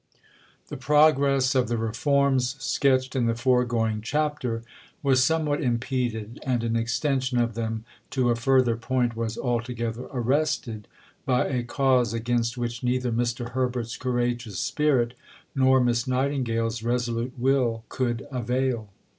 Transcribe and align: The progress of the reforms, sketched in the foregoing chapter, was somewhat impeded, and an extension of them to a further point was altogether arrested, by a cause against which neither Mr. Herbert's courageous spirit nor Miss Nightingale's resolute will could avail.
The 0.69 0.77
progress 0.77 1.53
of 1.53 1.67
the 1.67 1.77
reforms, 1.77 2.55
sketched 2.57 3.15
in 3.15 3.27
the 3.27 3.35
foregoing 3.35 4.01
chapter, 4.01 4.63
was 5.03 5.23
somewhat 5.23 5.61
impeded, 5.61 6.39
and 6.41 6.63
an 6.63 6.75
extension 6.75 7.37
of 7.37 7.53
them 7.53 7.85
to 8.09 8.31
a 8.31 8.35
further 8.35 8.75
point 8.77 9.15
was 9.15 9.37
altogether 9.37 10.07
arrested, 10.11 10.87
by 11.23 11.45
a 11.47 11.61
cause 11.61 12.15
against 12.15 12.57
which 12.57 12.81
neither 12.81 13.11
Mr. 13.11 13.49
Herbert's 13.51 13.95
courageous 13.95 14.57
spirit 14.57 15.13
nor 15.53 15.79
Miss 15.79 16.07
Nightingale's 16.07 16.81
resolute 16.81 17.37
will 17.37 17.83
could 17.89 18.25
avail. 18.31 18.89